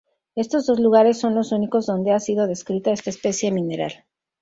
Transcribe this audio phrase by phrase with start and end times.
[0.33, 4.03] Estos dos lugares son los únicos donde ha sido descrita esta especie mineral.